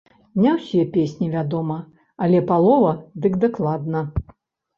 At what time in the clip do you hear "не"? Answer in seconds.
0.43-0.51